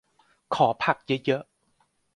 [0.55, 1.43] ขอผักเยอะเยอะ